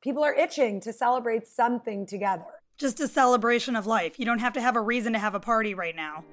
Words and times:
people 0.00 0.24
are 0.24 0.34
itching 0.34 0.80
to 0.80 0.92
celebrate 0.92 1.46
something 1.46 2.06
together. 2.06 2.44
Just 2.78 3.00
a 3.00 3.08
celebration 3.08 3.76
of 3.76 3.86
life. 3.86 4.18
You 4.18 4.24
don't 4.24 4.38
have 4.38 4.54
to 4.54 4.60
have 4.60 4.76
a 4.76 4.80
reason 4.80 5.12
to 5.12 5.18
have 5.18 5.34
a 5.34 5.40
party 5.40 5.74
right 5.74 5.94
now. 5.94 6.24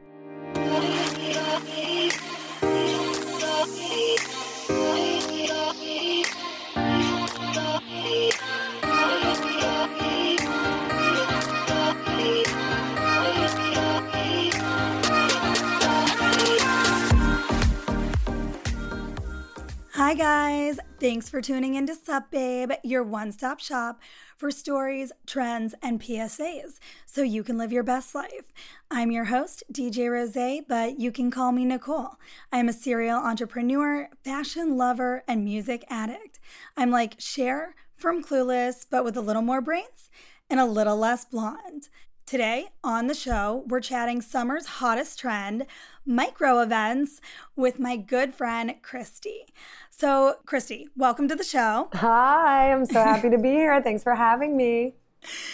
Hi, 20.08 20.14
guys. 20.14 20.80
Thanks 21.02 21.28
for 21.28 21.42
tuning 21.42 21.76
in 21.76 21.86
to 21.88 21.94
Sup 21.94 22.32
Babe, 22.32 22.72
your 22.82 23.04
one 23.04 23.34
stop 23.34 23.60
shop 23.60 24.00
for 24.38 24.52
stories, 24.52 25.12
trends, 25.26 25.76
and 25.84 26.00
PSAs 26.00 26.80
so 27.06 27.24
you 27.24 27.44
can 27.44 27.58
live 27.58 27.74
your 27.74 27.84
best 27.84 28.16
life. 28.16 28.54
I'm 28.90 29.12
your 29.12 29.26
host, 29.26 29.64
DJ 29.70 30.10
Rose, 30.10 30.64
but 30.66 30.98
you 30.98 31.12
can 31.12 31.30
call 31.30 31.52
me 31.52 31.66
Nicole. 31.66 32.16
I 32.54 32.60
am 32.60 32.70
a 32.70 32.74
serial 32.74 33.20
entrepreneur, 33.20 34.08
fashion 34.24 34.78
lover, 34.78 35.26
and 35.28 35.44
music 35.44 35.84
addict. 35.90 36.40
I'm 36.78 36.90
like 36.90 37.20
Cher 37.20 37.76
from 37.98 38.24
Clueless, 38.24 38.86
but 38.90 39.04
with 39.04 39.18
a 39.18 39.22
little 39.22 39.42
more 39.42 39.60
brains 39.60 40.10
and 40.50 40.62
a 40.62 40.66
little 40.66 40.96
less 40.96 41.26
blonde. 41.26 41.90
Today 42.28 42.68
on 42.84 43.08
the 43.08 43.14
show, 43.14 43.64
we're 43.68 43.80
chatting 43.80 44.22
summer's 44.22 44.66
hottest 44.66 45.18
trend, 45.18 45.66
micro 46.08 46.60
events, 46.62 47.22
with 47.56 47.80
my 47.80 47.98
good 47.98 48.34
friend, 48.34 48.76
Christy. 48.82 49.46
So, 49.90 50.38
Christy, 50.46 50.88
welcome 50.96 51.28
to 51.28 51.36
the 51.36 51.44
show. 51.44 51.90
Hi, 51.94 52.72
I'm 52.72 52.86
so 52.86 53.04
happy 53.04 53.30
to 53.30 53.38
be 53.38 53.50
here. 53.50 53.82
Thanks 53.82 54.04
for 54.04 54.16
having 54.16 54.56
me. 54.56 54.96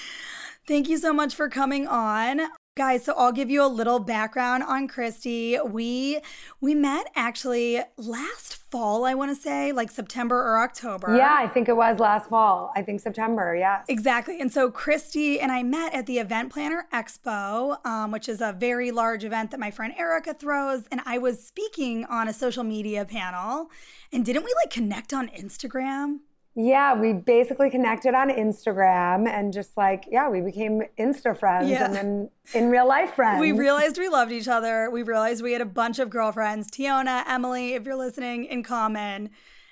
Thank 0.68 0.88
you 0.88 0.98
so 0.98 1.12
much 1.12 1.36
for 1.36 1.50
coming 1.50 1.88
on. 1.88 2.42
Guys, 2.76 3.06
so 3.06 3.14
I'll 3.16 3.32
give 3.32 3.52
you 3.52 3.64
a 3.64 3.68
little 3.68 4.00
background 4.00 4.64
on 4.64 4.88
Christy. 4.88 5.60
We 5.64 6.20
we 6.60 6.74
met 6.74 7.06
actually 7.16 7.80
last 7.98 8.56
fall, 8.72 9.06
I 9.06 9.14
want 9.14 9.30
to 9.30 9.40
say, 9.40 9.72
like 9.72 9.92
September 9.92 10.38
or 10.42 10.58
October. 10.58 11.16
Yeah, 11.16 11.36
I 11.38 11.48
think 11.48 11.70
it 11.70 11.78
was 11.78 12.00
last 12.00 12.30
fall. 12.30 12.74
I 12.76 12.82
think 12.82 13.00
September, 13.00 13.56
yes. 13.56 13.86
Exactly. 13.90 14.42
And 14.42 14.52
so 14.52 14.72
Christy 14.72 15.40
and 15.40 15.52
I 15.52 15.62
met 15.62 15.94
at 15.94 16.08
the 16.08 16.18
Event 16.18 16.52
Planner 16.52 16.88
Expo, 16.92 17.78
um, 17.86 18.10
which 18.10 18.28
is 18.28 18.42
a 18.42 18.54
very 18.54 18.90
large 18.90 19.24
event 19.24 19.52
that 19.52 19.60
my 19.60 19.70
friend 19.70 19.94
Erica 19.96 20.34
throws. 20.34 20.86
And 20.90 21.00
I 21.06 21.20
was 21.20 21.46
speaking 21.46 22.06
on 22.06 22.28
a 22.28 22.34
social 22.34 22.64
media 22.64 23.06
panel. 23.06 23.70
And 24.12 24.26
didn't 24.26 24.46
we 24.46 24.54
like 24.64 24.72
connect 24.72 25.14
on 25.14 25.28
Instagram? 25.28 26.22
Yeah, 26.56 27.00
we 27.00 27.14
basically 27.14 27.72
connected 27.72 28.14
on 28.14 28.30
Instagram 28.30 29.28
and 29.28 29.52
just 29.52 29.76
like, 29.76 30.06
yeah, 30.12 30.30
we 30.30 30.42
became 30.42 30.84
Insta 31.00 31.38
friends 31.38 31.70
yeah. 31.70 31.86
and 31.86 31.96
then 31.96 32.30
in 32.54 32.70
real 32.70 32.88
life 32.88 33.14
friends. 33.16 33.40
We 33.40 33.52
realized 33.52 33.98
we 33.98 34.08
loved 34.08 34.32
each 34.32 34.48
other. 34.48 34.90
We 34.92 35.02
realized 35.02 35.42
we 35.42 35.54
had 35.54 35.62
a 35.62 35.66
bunch 35.66 35.98
of 35.98 36.12
girlfriends, 36.12 36.70
Tiona, 36.70 37.24
Emily, 37.28 37.74
if 37.74 37.86
you're 37.86 37.96
listening, 37.96 38.46
in 38.46 38.62
common. 38.62 39.32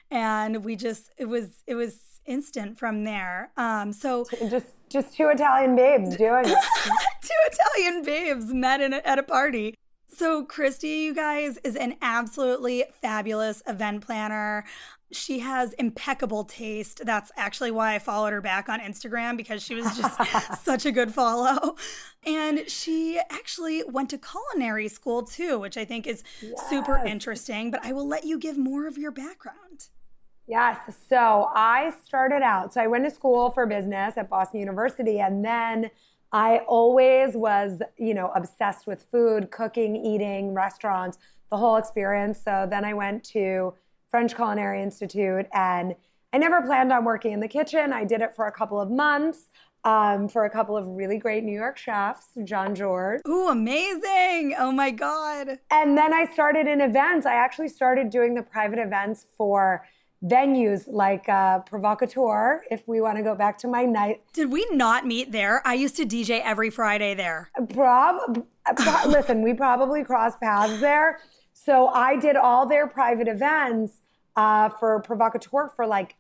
And 0.10 0.66
we 0.66 0.76
just 0.76 1.12
it 1.18 1.26
was 1.26 1.64
it 1.68 1.76
was 1.76 2.20
instant 2.26 2.80
from 2.80 3.04
there. 3.04 3.52
Um 3.58 3.94
so 3.94 4.26
just 4.50 4.68
just 4.90 5.16
two 5.16 5.30
Italian 5.30 5.76
babes 5.76 6.18
doing 6.18 6.45
it. 6.45 6.58
two 7.22 7.30
Italian 7.45 8.04
babes 8.04 8.54
met 8.54 8.82
in 8.82 8.94
a, 8.94 8.98
at 9.06 9.20
a 9.20 9.23
party. 9.23 9.76
So, 10.14 10.44
Christy, 10.44 10.90
you 10.90 11.16
guys, 11.16 11.58
is 11.64 11.78
an 11.78 11.95
absolutely 12.02 12.84
fabulous 13.02 13.64
event 13.66 14.06
planner. 14.06 14.66
She 15.12 15.40
has 15.40 15.73
impeccable 15.73 16.44
taste. 16.45 17.02
That's 17.06 17.31
actually 17.36 17.72
why 17.72 17.95
I 17.95 18.00
followed 18.00 18.34
her 18.34 18.42
back 18.42 18.70
on 18.70 18.80
Instagram 18.80 19.38
because 19.38 19.64
she 19.64 19.76
was 19.76 19.86
just 19.98 20.64
such 20.64 20.86
a 20.86 20.92
good 20.92 21.14
follow. 21.14 21.76
And 22.26 22.70
she 22.70 23.20
actually 23.30 23.84
went 23.84 24.09
to 24.12 24.17
culinary 24.17 24.88
school 24.88 25.23
too, 25.23 25.59
which 25.59 25.78
I 25.78 25.86
think 25.86 26.08
is 26.08 26.23
yes. 26.42 26.70
super 26.70 26.98
interesting. 27.05 27.72
But 27.72 27.86
I 27.86 27.94
will 27.94 28.08
let 28.08 28.26
you 28.26 28.38
give 28.38 28.58
more 28.58 28.88
of 28.88 28.98
your 28.98 29.11
background. 29.11 29.88
Yes. 30.48 30.77
So 31.08 31.49
I 31.55 31.93
started 32.05 32.42
out, 32.42 32.73
so 32.73 32.82
I 32.82 32.88
went 32.88 33.05
to 33.05 33.11
school 33.11 33.52
for 33.52 33.66
business 33.66 34.17
at 34.17 34.30
Boston 34.30 34.60
University 34.60 35.20
and 35.20 35.45
then 35.45 35.89
I 36.33 36.60
always 36.67 37.36
was, 37.36 37.82
you 37.98 38.14
know, 38.14 38.32
obsessed 38.36 38.88
with 38.88 39.04
food, 39.11 39.52
cooking, 39.52 39.95
eating, 39.95 40.54
restaurants, 40.54 41.17
the 41.49 41.58
whole 41.58 41.76
experience. 41.76 42.42
So 42.43 42.67
then 42.70 42.86
I 42.86 42.93
went 42.93 43.23
to 43.26 43.73
French 44.11 44.36
Culinary 44.36 44.83
Institute 44.83 45.48
and 45.54 45.95
I 46.33 46.38
never 46.38 46.61
planned 46.61 46.94
on 46.94 47.04
working 47.04 47.32
in 47.32 47.39
the 47.39 47.48
kitchen. 47.48 47.92
I 47.92 48.05
did 48.05 48.22
it 48.22 48.36
for 48.36 48.45
a 48.48 48.52
couple 48.52 48.80
of 48.80 48.92
months. 48.92 49.49
Um, 49.83 50.27
for 50.27 50.45
a 50.45 50.49
couple 50.52 50.77
of 50.77 50.86
really 50.89 51.17
great 51.17 51.44
New 51.44 51.58
York 51.58 51.76
chefs, 51.76 52.27
Jean-Georges. 52.44 53.23
Ooh, 53.27 53.48
amazing. 53.49 54.54
Oh 54.60 54.72
my 54.72 54.92
God. 54.92 55.58
And 55.72 55.98
then 55.98 56.14
I 56.14 56.26
started 56.26 56.67
in 56.67 56.82
events. 56.82 57.26
I 57.26 57.33
actually 57.33 57.70
started 57.70 58.11
doing 58.11 58.36
the 58.36 58.44
private 58.44 58.77
events 58.77 59.26
for 59.36 59.83
venues 60.23 60.83
like 60.88 61.28
uh, 61.28 61.60
Provocateur, 61.60 62.61
if 62.70 62.88
we 62.88 63.02
want 63.02 63.17
to 63.17 63.23
go 63.23 63.33
back 63.33 63.58
to 63.58 63.67
my 63.67 63.86
night. 63.86 64.22
Did 64.33 64.52
we 64.52 64.67
not 64.72 65.08
meet 65.08 65.32
there? 65.32 65.66
I 65.66 65.73
used 65.73 65.95
to 65.95 66.05
DJ 66.05 66.42
every 66.43 66.70
Friday 66.70 67.16
there. 67.16 67.49
Prob, 67.73 68.45
pro- 68.76 69.10
listen, 69.10 69.42
we 69.42 69.54
probably 69.54 70.04
crossed 70.04 70.39
paths 70.39 70.80
there. 70.80 71.20
So 71.64 71.89
I 71.89 72.17
did 72.17 72.36
all 72.36 72.67
their 72.67 72.88
private 72.88 73.27
events 73.27 73.94
uh, 74.36 74.70
for 74.70 74.99
Provocateur 75.02 75.72
for 75.76 75.86
like 75.86 76.16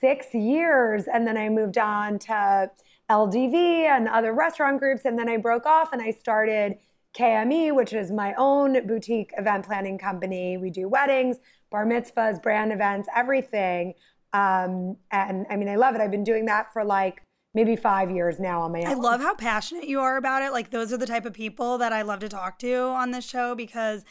six 0.00 0.34
years. 0.34 1.04
And 1.12 1.26
then 1.26 1.38
I 1.38 1.48
moved 1.48 1.78
on 1.78 2.18
to 2.20 2.70
LDV 3.10 3.54
and 3.54 4.06
other 4.06 4.34
restaurant 4.34 4.78
groups. 4.78 5.06
And 5.06 5.18
then 5.18 5.30
I 5.30 5.38
broke 5.38 5.64
off 5.64 5.92
and 5.92 6.02
I 6.02 6.10
started 6.10 6.76
KME, 7.18 7.74
which 7.74 7.94
is 7.94 8.12
my 8.12 8.34
own 8.36 8.86
boutique 8.86 9.32
event 9.38 9.64
planning 9.64 9.96
company. 9.96 10.58
We 10.58 10.68
do 10.68 10.88
weddings, 10.88 11.38
bar 11.70 11.86
mitzvahs, 11.86 12.42
brand 12.42 12.70
events, 12.70 13.08
everything. 13.16 13.94
Um, 14.34 14.98
and 15.10 15.46
I 15.48 15.56
mean, 15.56 15.70
I 15.70 15.76
love 15.76 15.94
it. 15.94 16.02
I've 16.02 16.10
been 16.10 16.24
doing 16.24 16.44
that 16.46 16.70
for 16.74 16.84
like 16.84 17.22
maybe 17.54 17.76
five 17.76 18.10
years 18.10 18.38
now 18.38 18.60
on 18.60 18.72
my 18.72 18.80
own. 18.80 18.86
I 18.88 18.94
love 18.94 19.22
how 19.22 19.34
passionate 19.34 19.88
you 19.88 20.00
are 20.00 20.18
about 20.18 20.42
it. 20.42 20.52
Like, 20.52 20.70
those 20.70 20.92
are 20.92 20.98
the 20.98 21.06
type 21.06 21.24
of 21.24 21.32
people 21.32 21.78
that 21.78 21.90
I 21.90 22.02
love 22.02 22.20
to 22.20 22.28
talk 22.28 22.58
to 22.58 22.74
on 22.74 23.12
this 23.12 23.24
show 23.24 23.54
because 23.54 24.04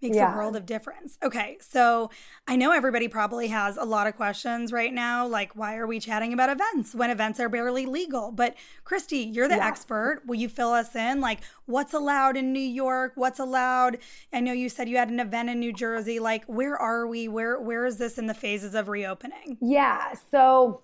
makes 0.00 0.16
yeah. 0.16 0.32
a 0.32 0.36
world 0.36 0.56
of 0.56 0.66
difference. 0.66 1.18
Okay, 1.22 1.58
so 1.60 2.10
I 2.46 2.56
know 2.56 2.72
everybody 2.72 3.08
probably 3.08 3.48
has 3.48 3.76
a 3.76 3.84
lot 3.84 4.06
of 4.06 4.16
questions 4.16 4.72
right 4.72 4.92
now, 4.92 5.26
like 5.26 5.56
why 5.56 5.76
are 5.76 5.86
we 5.86 6.00
chatting 6.00 6.32
about 6.32 6.50
events 6.50 6.94
when 6.94 7.10
events 7.10 7.40
are 7.40 7.48
barely 7.48 7.86
legal? 7.86 8.30
But 8.30 8.54
Christy, 8.84 9.18
you're 9.18 9.48
the 9.48 9.56
yes. 9.56 9.66
expert. 9.66 10.22
Will 10.26 10.36
you 10.36 10.48
fill 10.48 10.72
us 10.72 10.94
in? 10.94 11.20
Like, 11.20 11.40
what's 11.66 11.92
allowed 11.92 12.36
in 12.36 12.52
New 12.52 12.60
York? 12.60 13.12
What's 13.16 13.38
allowed? 13.38 13.98
I 14.32 14.40
know 14.40 14.52
you 14.52 14.68
said 14.68 14.88
you 14.88 14.96
had 14.96 15.10
an 15.10 15.20
event 15.20 15.50
in 15.50 15.58
New 15.60 15.72
Jersey. 15.72 16.18
Like, 16.20 16.44
where 16.46 16.76
are 16.76 17.06
we? 17.06 17.28
Where 17.28 17.60
where 17.60 17.84
is 17.84 17.98
this 17.98 18.18
in 18.18 18.26
the 18.26 18.34
phases 18.34 18.74
of 18.74 18.88
reopening? 18.88 19.58
Yeah, 19.60 20.14
so. 20.30 20.82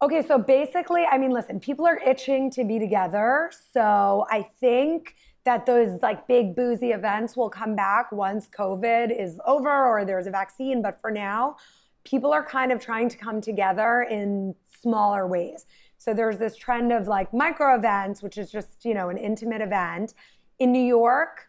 Okay, 0.00 0.24
so 0.24 0.38
basically, 0.38 1.04
I 1.04 1.18
mean, 1.18 1.32
listen, 1.32 1.58
people 1.58 1.84
are 1.84 1.98
itching 1.98 2.52
to 2.52 2.62
be 2.62 2.78
together. 2.78 3.50
So 3.72 4.26
I 4.30 4.46
think 4.60 5.16
that 5.48 5.64
those 5.64 6.02
like 6.02 6.28
big 6.28 6.54
boozy 6.54 6.90
events 6.90 7.34
will 7.34 7.48
come 7.48 7.74
back 7.74 8.12
once 8.12 8.48
COVID 8.48 9.18
is 9.18 9.40
over 9.46 9.86
or 9.86 10.04
there's 10.04 10.26
a 10.26 10.30
vaccine. 10.30 10.82
But 10.82 11.00
for 11.00 11.10
now, 11.10 11.56
people 12.04 12.34
are 12.34 12.44
kind 12.44 12.70
of 12.70 12.80
trying 12.80 13.08
to 13.08 13.16
come 13.16 13.40
together 13.40 14.06
in 14.10 14.54
smaller 14.82 15.26
ways. 15.26 15.64
So 15.96 16.12
there's 16.12 16.36
this 16.36 16.54
trend 16.54 16.92
of 16.92 17.08
like 17.08 17.32
micro 17.32 17.74
events, 17.76 18.22
which 18.22 18.36
is 18.36 18.50
just, 18.50 18.84
you 18.84 18.92
know, 18.92 19.08
an 19.08 19.16
intimate 19.16 19.62
event. 19.62 20.12
In 20.58 20.70
New 20.70 20.84
York, 20.84 21.47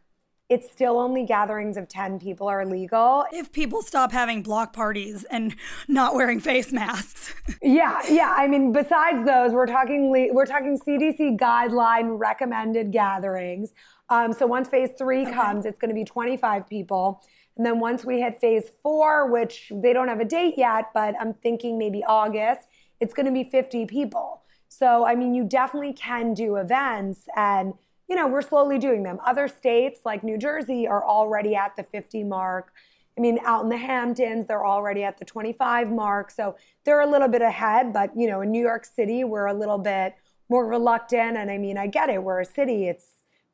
it's 0.50 0.72
still 0.72 1.00
only 1.00 1.26
gatherings 1.26 1.78
of 1.78 1.88
10 1.88 2.20
people 2.20 2.48
are 2.48 2.66
legal. 2.66 3.24
If 3.32 3.52
people 3.52 3.84
stop 3.84 4.12
having 4.12 4.42
block 4.42 4.74
parties 4.74 5.24
and 5.26 5.56
not 5.88 6.16
wearing 6.16 6.40
face 6.40 6.72
masks. 6.72 7.36
yeah, 7.62 8.02
yeah. 8.10 8.34
I 8.36 8.48
mean, 8.48 8.72
besides 8.72 9.25
those, 9.25 9.51
we're 9.51 9.68
talking 9.68 10.10
we're 10.10 10.48
talking 10.48 10.78
CDC 10.78 11.38
guideline 11.40 12.18
recommended 12.19 12.92
gatherings. 12.92 13.74
Um, 14.10 14.34
so 14.34 14.48
once 14.48 14.68
phase 14.68 14.90
three 14.98 15.22
okay. 15.22 15.31
comes, 15.31 15.66
it's 15.66 15.78
going 15.78 15.90
to 15.90 15.96
be 15.96 16.04
25 16.04 16.68
people. 16.68 17.24
And 17.56 17.66
then 17.66 17.80
once 17.80 18.04
we 18.04 18.22
hit 18.22 18.42
phase 18.42 18.72
four, 18.81 19.30
which 19.30 19.72
they 19.75 19.94
don't 19.94 20.07
have 20.07 20.19
a 20.19 20.25
date 20.25 20.56
yet, 20.57 20.86
but 20.94 21.13
I'm 21.19 21.34
thinking 21.34 21.78
maybe 21.78 22.04
August, 22.06 22.62
it's 23.00 23.13
going 23.13 23.28
to 23.28 23.31
be 23.31 23.44
50 23.44 23.86
people. 23.86 24.42
So, 24.68 25.06
I 25.06 25.16
mean, 25.16 25.36
you 25.36 25.44
definitely 25.44 25.94
can 25.94 26.34
do 26.34 26.56
events 26.56 27.28
and 27.36 27.74
you 28.09 28.15
know, 28.15 28.27
we're 28.27 28.41
slowly 28.41 28.79
doing 28.79 29.03
them. 29.03 29.19
Other 29.25 29.47
states 29.47 30.01
like 30.03 30.23
New 30.23 30.38
Jersey 30.38 30.88
are 30.88 31.06
already 31.06 31.56
at 31.56 31.75
the 31.75 31.83
50 31.83 32.23
mark. 32.23 32.73
I 33.17 33.21
mean, 33.21 33.38
out 33.45 33.63
in 33.63 33.69
the 33.69 33.77
Hamptons, 33.77 34.47
they're 34.47 34.65
already 34.65 35.03
at 35.03 35.17
the 35.17 35.25
25 35.25 35.91
mark. 35.91 36.31
So 36.31 36.56
they're 36.85 37.01
a 37.01 37.09
little 37.09 37.27
bit 37.27 37.41
ahead, 37.41 37.94
but 37.94 38.09
you 38.15 38.27
know, 38.27 38.41
in 38.41 38.51
New 38.51 38.61
York 38.61 38.85
City, 38.85 39.23
we're 39.23 39.45
a 39.45 39.53
little 39.53 39.77
bit 39.77 40.15
more 40.50 40.65
reluctant. 40.65 41.38
And 41.38 41.51
I 41.51 41.57
mean, 41.57 41.77
I 41.77 41.85
get 41.85 42.09
it. 42.09 42.23
We're 42.23 42.39
a 42.39 42.45
city. 42.45 42.88
It's 42.88 43.06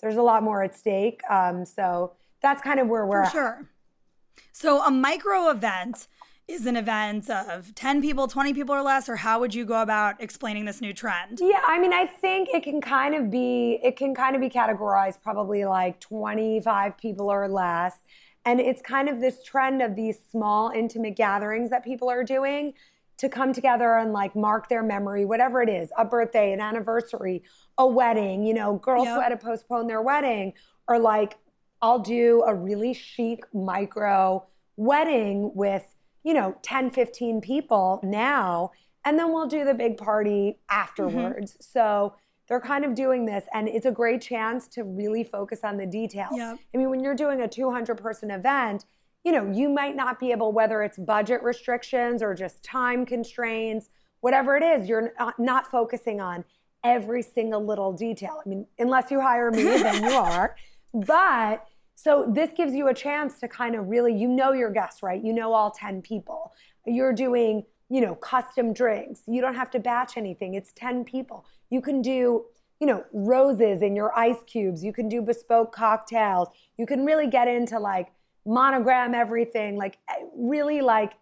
there's 0.01 0.15
a 0.15 0.21
lot 0.21 0.43
more 0.43 0.63
at 0.63 0.75
stake. 0.75 1.21
Um, 1.29 1.65
so 1.65 2.13
that's 2.41 2.61
kind 2.61 2.79
of 2.79 2.87
where 2.87 3.05
we're 3.05 3.25
For 3.25 3.31
sure. 3.31 3.69
So 4.51 4.81
a 4.85 4.91
micro 4.91 5.49
event 5.49 6.07
is 6.47 6.65
an 6.65 6.75
event 6.75 7.29
of 7.29 7.73
10 7.73 8.01
people, 8.01 8.27
20 8.27 8.53
people 8.53 8.75
or 8.75 8.83
less, 8.83 9.09
or 9.09 9.15
how 9.15 9.39
would 9.39 9.53
you 9.53 9.65
go 9.65 9.81
about 9.81 10.21
explaining 10.21 10.65
this 10.65 10.79
new 10.79 10.93
trend? 10.93 11.39
Yeah, 11.41 11.61
I 11.65 11.79
mean, 11.79 11.91
I 11.91 12.05
think 12.05 12.49
it 12.53 12.63
can 12.63 12.81
kind 12.81 13.15
of 13.15 13.31
be 13.31 13.79
it 13.83 13.97
can 13.97 14.13
kind 14.13 14.35
of 14.35 14.41
be 14.41 14.49
categorized 14.49 15.21
probably 15.23 15.65
like 15.65 15.99
25 15.99 16.97
people 16.97 17.31
or 17.31 17.47
less. 17.47 17.97
And 18.45 18.59
it's 18.59 18.81
kind 18.81 19.09
of 19.09 19.21
this 19.21 19.41
trend 19.43 19.81
of 19.81 19.95
these 19.95 20.19
small 20.31 20.69
intimate 20.69 21.15
gatherings 21.15 21.71
that 21.71 21.83
people 21.83 22.09
are 22.09 22.23
doing 22.23 22.73
to 23.17 23.27
come 23.27 23.53
together 23.53 23.95
and 23.95 24.13
like 24.13 24.35
mark 24.35 24.69
their 24.69 24.83
memory, 24.83 25.25
whatever 25.25 25.63
it 25.63 25.69
is, 25.69 25.89
a 25.97 26.05
birthday, 26.05 26.51
an 26.53 26.59
anniversary, 26.59 27.43
a 27.77 27.87
wedding, 27.87 28.43
you 28.43 28.53
know, 28.53 28.75
girls 28.75 29.05
yep. 29.05 29.15
who 29.15 29.21
had 29.21 29.29
to 29.29 29.37
postpone 29.37 29.87
their 29.87 30.01
wedding, 30.01 30.53
or 30.87 30.99
like 30.99 31.37
I'll 31.81 31.99
do 31.99 32.43
a 32.45 32.53
really 32.53 32.93
chic 32.93 33.43
micro 33.53 34.45
wedding 34.75 35.51
with 35.55 35.85
you 36.25 36.33
know, 36.33 36.57
10, 36.63 36.89
15 36.89 37.39
people 37.39 37.99
now, 38.03 38.71
and 39.05 39.17
then 39.17 39.31
we'll 39.31 39.47
do 39.47 39.63
the 39.63 39.75
big 39.75 39.95
party 39.95 40.57
afterwards. 40.69 41.53
Mm-hmm. 41.53 41.61
So 41.61 42.15
they're 42.49 42.59
kind 42.59 42.83
of 42.83 42.95
doing 42.95 43.25
this, 43.25 43.45
and 43.53 43.69
it's 43.69 43.85
a 43.85 43.91
great 43.91 44.21
chance 44.21 44.67
to 44.69 44.83
really 44.83 45.23
focus 45.23 45.59
on 45.63 45.77
the 45.77 45.85
details. 45.85 46.31
Yep. 46.35 46.57
I 46.73 46.77
mean, 46.77 46.89
when 46.89 46.99
you're 46.99 47.15
doing 47.15 47.41
a 47.41 47.47
200 47.47 47.95
person 47.99 48.31
event, 48.31 48.85
you 49.23 49.31
know, 49.31 49.51
you 49.51 49.69
might 49.69 49.95
not 49.95 50.19
be 50.19 50.31
able, 50.31 50.51
whether 50.51 50.81
it's 50.81 50.97
budget 50.97 51.43
restrictions 51.43 52.23
or 52.23 52.33
just 52.33 52.63
time 52.63 53.05
constraints, 53.05 53.89
whatever 54.21 54.57
it 54.57 54.63
is, 54.63 54.89
you're 54.89 55.13
not, 55.19 55.39
not 55.39 55.67
focusing 55.67 56.19
on 56.21 56.43
every 56.83 57.21
single 57.21 57.63
little 57.63 57.93
detail. 57.93 58.41
I 58.43 58.49
mean, 58.49 58.65
unless 58.79 59.11
you 59.11 59.21
hire 59.21 59.51
me, 59.51 59.63
then 59.63 60.03
you 60.03 60.09
are. 60.15 60.55
But 60.91 61.67
so 61.95 62.25
this 62.27 62.51
gives 62.55 62.73
you 62.73 62.89
a 62.89 62.93
chance 62.93 63.39
to 63.39 63.47
kind 63.47 63.75
of 63.75 63.87
really, 63.87 64.13
you 64.13 64.27
know 64.27 64.51
your 64.51 64.69
guests, 64.69 65.01
right? 65.01 65.23
You 65.23 65.33
know 65.33 65.53
all 65.53 65.71
10 65.71 66.01
people. 66.01 66.53
You're 66.85 67.13
doing, 67.13 67.63
you 67.89 68.01
know, 68.01 68.15
custom 68.15 68.73
drinks. 68.73 69.21
You 69.27 69.41
don't 69.41 69.55
have 69.55 69.71
to 69.71 69.79
batch 69.79 70.17
anything. 70.17 70.53
It's 70.53 70.73
10 70.73 71.05
people. 71.05 71.45
You 71.69 71.81
can 71.81 72.01
do, 72.01 72.45
you 72.79 72.87
know, 72.87 73.05
roses 73.13 73.81
in 73.81 73.95
your 73.95 74.17
ice 74.17 74.43
cubes. 74.45 74.83
You 74.83 74.91
can 74.91 75.07
do 75.07 75.21
bespoke 75.21 75.73
cocktails. 75.73 76.49
You 76.77 76.85
can 76.85 77.05
really 77.05 77.27
get 77.27 77.47
into 77.47 77.79
like 77.79 78.11
monogram 78.45 79.15
everything, 79.15 79.77
like 79.77 79.97
eh, 80.09 80.25
really 80.35 80.81
like 80.81 81.13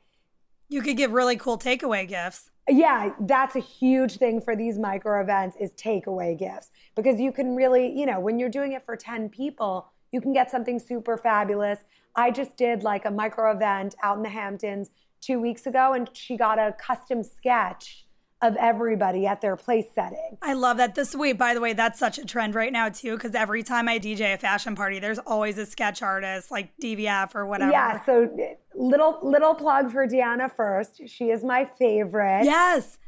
you 0.69 0.81
could 0.81 0.97
give 0.97 1.11
really 1.11 1.35
cool 1.35 1.59
takeaway 1.59 2.07
gifts. 2.07 2.49
Yeah, 2.67 3.13
that's 3.19 3.55
a 3.55 3.59
huge 3.59 4.17
thing 4.17 4.41
for 4.41 4.55
these 4.55 4.79
micro 4.79 5.21
events 5.21 5.55
is 5.59 5.71
takeaway 5.73 6.37
gifts 6.37 6.71
because 6.95 7.19
you 7.19 7.31
can 7.31 7.55
really, 7.55 7.97
you 7.97 8.05
know, 8.05 8.19
when 8.19 8.39
you're 8.39 8.49
doing 8.49 8.71
it 8.71 8.83
for 8.83 8.95
10 8.95 9.29
people, 9.29 9.91
you 10.13 10.21
can 10.21 10.31
get 10.31 10.49
something 10.49 10.79
super 10.79 11.17
fabulous. 11.17 11.79
I 12.15 12.31
just 12.31 12.55
did 12.55 12.83
like 12.83 13.03
a 13.03 13.11
micro 13.11 13.51
event 13.51 13.95
out 14.01 14.15
in 14.15 14.23
the 14.23 14.29
Hamptons 14.29 14.91
two 15.19 15.41
weeks 15.41 15.65
ago, 15.65 15.93
and 15.93 16.09
she 16.13 16.37
got 16.37 16.59
a 16.59 16.73
custom 16.79 17.23
sketch 17.23 18.05
of 18.43 18.57
everybody 18.57 19.25
at 19.25 19.39
their 19.39 19.55
place 19.55 19.85
setting. 19.95 20.37
I 20.41 20.53
love 20.53 20.77
that. 20.77 20.95
This 20.95 21.15
week, 21.15 21.37
by 21.37 21.53
the 21.53 21.61
way, 21.61 21.71
that's 21.71 21.97
such 21.97 22.17
a 22.17 22.25
trend 22.25 22.55
right 22.55 22.73
now 22.73 22.89
too, 22.89 23.15
because 23.15 23.33
every 23.33 23.63
time 23.63 23.87
I 23.87 23.99
DJ 23.99 24.33
a 24.33 24.37
fashion 24.37 24.75
party, 24.75 24.99
there's 24.99 25.19
always 25.19 25.57
a 25.57 25.65
sketch 25.65 26.01
artist 26.01 26.51
like 26.51 26.77
DVF 26.77 27.35
or 27.35 27.45
whatever. 27.45 27.71
Yeah. 27.71 28.05
So 28.05 28.29
eh, 28.37 28.55
little 28.75 29.17
little 29.23 29.55
plug 29.55 29.91
for 29.91 30.05
Deanna 30.05 30.53
first. 30.53 31.07
She 31.07 31.29
is 31.29 31.43
my 31.43 31.63
favorite. 31.63 32.43
Yes. 32.43 32.99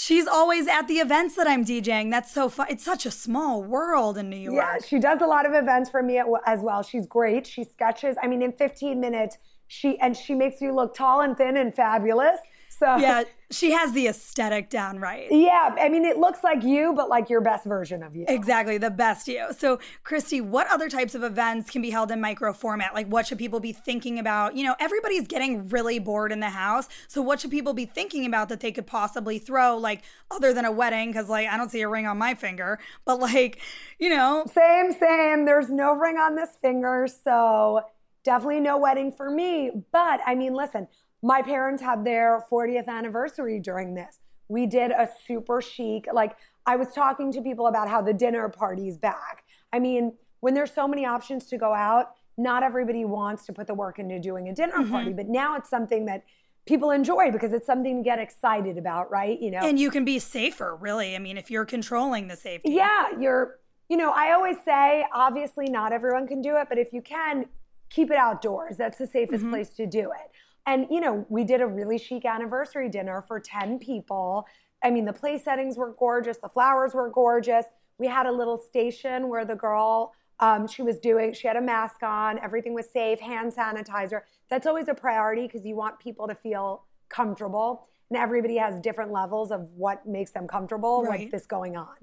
She's 0.00 0.28
always 0.28 0.68
at 0.68 0.86
the 0.86 0.98
events 0.98 1.34
that 1.34 1.48
I'm 1.48 1.64
DJing. 1.64 2.12
That's 2.12 2.30
so 2.30 2.48
fun. 2.48 2.68
It's 2.70 2.84
such 2.84 3.04
a 3.04 3.10
small 3.10 3.64
world 3.64 4.16
in 4.16 4.30
New 4.30 4.36
York. 4.36 4.54
Yeah, 4.54 4.78
she 4.78 5.00
does 5.00 5.20
a 5.20 5.26
lot 5.26 5.44
of 5.44 5.54
events 5.54 5.90
for 5.90 6.04
me 6.04 6.22
as 6.46 6.60
well. 6.60 6.84
She's 6.84 7.04
great. 7.04 7.48
She 7.48 7.64
sketches. 7.64 8.16
I 8.22 8.28
mean, 8.28 8.40
in 8.40 8.52
15 8.52 9.00
minutes, 9.00 9.38
she 9.66 9.98
and 9.98 10.16
she 10.16 10.36
makes 10.36 10.60
you 10.60 10.72
look 10.72 10.94
tall 10.94 11.22
and 11.22 11.36
thin 11.36 11.56
and 11.56 11.74
fabulous. 11.74 12.38
So 12.78 12.96
yeah, 12.96 13.24
she 13.50 13.72
has 13.72 13.92
the 13.92 14.06
aesthetic 14.06 14.70
down 14.70 15.00
right. 15.00 15.26
Yeah, 15.30 15.74
I 15.78 15.88
mean, 15.88 16.04
it 16.04 16.18
looks 16.18 16.44
like 16.44 16.62
you, 16.62 16.92
but 16.94 17.08
like 17.08 17.30
your 17.30 17.40
best 17.40 17.64
version 17.64 18.02
of 18.02 18.14
you. 18.14 18.24
Exactly, 18.28 18.78
the 18.78 18.90
best 18.90 19.26
you. 19.26 19.46
So, 19.56 19.80
Christy, 20.04 20.40
what 20.40 20.68
other 20.68 20.88
types 20.88 21.14
of 21.14 21.22
events 21.22 21.70
can 21.70 21.82
be 21.82 21.90
held 21.90 22.10
in 22.10 22.20
micro 22.20 22.52
format? 22.52 22.94
Like, 22.94 23.08
what 23.08 23.26
should 23.26 23.38
people 23.38 23.58
be 23.58 23.72
thinking 23.72 24.18
about? 24.18 24.54
You 24.56 24.64
know, 24.64 24.76
everybody's 24.78 25.26
getting 25.26 25.66
really 25.68 25.98
bored 25.98 26.30
in 26.30 26.40
the 26.40 26.50
house. 26.50 26.88
So, 27.08 27.22
what 27.22 27.40
should 27.40 27.50
people 27.50 27.72
be 27.72 27.86
thinking 27.86 28.26
about 28.26 28.48
that 28.50 28.60
they 28.60 28.70
could 28.70 28.86
possibly 28.86 29.38
throw, 29.38 29.76
like, 29.76 30.02
other 30.30 30.52
than 30.52 30.64
a 30.64 30.72
wedding? 30.72 31.10
Because, 31.10 31.28
like, 31.28 31.48
I 31.48 31.56
don't 31.56 31.70
see 31.70 31.80
a 31.80 31.88
ring 31.88 32.06
on 32.06 32.18
my 32.18 32.34
finger, 32.34 32.78
but 33.04 33.18
like, 33.18 33.60
you 33.98 34.10
know, 34.10 34.44
same, 34.52 34.92
same. 34.92 35.46
There's 35.46 35.70
no 35.70 35.94
ring 35.94 36.16
on 36.16 36.36
this 36.36 36.50
finger, 36.60 37.08
so 37.24 37.80
definitely 38.24 38.60
no 38.60 38.78
wedding 38.78 39.10
for 39.10 39.30
me. 39.30 39.70
But 39.90 40.20
I 40.26 40.34
mean, 40.34 40.54
listen 40.54 40.86
my 41.22 41.42
parents 41.42 41.82
had 41.82 42.04
their 42.04 42.44
40th 42.50 42.88
anniversary 42.88 43.60
during 43.60 43.94
this. 43.94 44.18
We 44.48 44.66
did 44.66 44.92
a 44.92 45.08
super 45.26 45.60
chic, 45.60 46.06
like, 46.12 46.36
I 46.66 46.76
was 46.76 46.88
talking 46.94 47.32
to 47.32 47.40
people 47.40 47.66
about 47.66 47.88
how 47.88 48.02
the 48.02 48.12
dinner 48.12 48.48
party's 48.48 48.98
back. 48.98 49.44
I 49.72 49.78
mean, 49.78 50.12
when 50.40 50.54
there's 50.54 50.72
so 50.72 50.86
many 50.86 51.06
options 51.06 51.46
to 51.46 51.56
go 51.56 51.72
out, 51.72 52.12
not 52.36 52.62
everybody 52.62 53.04
wants 53.04 53.46
to 53.46 53.52
put 53.52 53.66
the 53.66 53.74
work 53.74 53.98
into 53.98 54.18
doing 54.20 54.48
a 54.48 54.54
dinner 54.54 54.74
mm-hmm. 54.74 54.90
party, 54.90 55.12
but 55.12 55.28
now 55.28 55.56
it's 55.56 55.70
something 55.70 56.04
that 56.06 56.24
people 56.66 56.90
enjoy 56.90 57.30
because 57.30 57.52
it's 57.52 57.66
something 57.66 57.96
to 57.96 58.02
get 58.02 58.18
excited 58.18 58.76
about, 58.76 59.10
right? 59.10 59.40
You 59.40 59.50
know. 59.50 59.60
And 59.60 59.78
you 59.78 59.90
can 59.90 60.04
be 60.04 60.18
safer, 60.18 60.76
really. 60.76 61.16
I 61.16 61.18
mean, 61.18 61.38
if 61.38 61.50
you're 61.50 61.64
controlling 61.64 62.28
the 62.28 62.36
safety. 62.36 62.72
Yeah, 62.72 63.06
you're 63.18 63.58
you 63.88 63.96
know, 63.96 64.10
I 64.10 64.32
always 64.32 64.56
say 64.64 65.06
obviously 65.12 65.66
not 65.66 65.92
everyone 65.92 66.26
can 66.26 66.42
do 66.42 66.56
it, 66.56 66.66
but 66.68 66.78
if 66.78 66.92
you 66.92 67.00
can, 67.00 67.46
keep 67.88 68.10
it 68.10 68.18
outdoors. 68.18 68.76
That's 68.76 68.98
the 68.98 69.06
safest 69.06 69.42
mm-hmm. 69.42 69.52
place 69.52 69.70
to 69.70 69.86
do 69.86 70.10
it. 70.12 70.30
And, 70.68 70.86
you 70.90 71.00
know, 71.00 71.24
we 71.30 71.44
did 71.44 71.62
a 71.62 71.66
really 71.66 71.96
chic 71.96 72.26
anniversary 72.26 72.90
dinner 72.90 73.22
for 73.26 73.40
10 73.40 73.78
people. 73.78 74.46
I 74.84 74.90
mean, 74.90 75.06
the 75.06 75.14
place 75.14 75.42
settings 75.42 75.78
were 75.78 75.94
gorgeous, 75.98 76.36
the 76.36 76.48
flowers 76.50 76.92
were 76.92 77.08
gorgeous. 77.08 77.64
We 77.96 78.06
had 78.06 78.26
a 78.26 78.30
little 78.30 78.58
station 78.58 79.30
where 79.30 79.46
the 79.46 79.54
girl, 79.54 80.12
um, 80.40 80.68
she 80.68 80.82
was 80.82 80.98
doing, 80.98 81.32
she 81.32 81.48
had 81.48 81.56
a 81.56 81.60
mask 81.62 82.02
on, 82.02 82.38
everything 82.40 82.74
was 82.74 82.86
safe, 82.90 83.18
hand 83.18 83.54
sanitizer. 83.54 84.20
That's 84.50 84.66
always 84.66 84.88
a 84.88 84.94
priority 84.94 85.46
because 85.46 85.64
you 85.64 85.74
want 85.74 85.98
people 86.00 86.28
to 86.28 86.34
feel 86.34 86.84
comfortable. 87.08 87.86
And 88.10 88.18
everybody 88.18 88.58
has 88.58 88.78
different 88.78 89.10
levels 89.10 89.50
of 89.50 89.70
what 89.72 90.06
makes 90.06 90.32
them 90.32 90.46
comfortable 90.46 91.02
right. 91.02 91.20
with 91.20 91.30
this 91.30 91.46
going 91.46 91.78
on. 91.78 91.96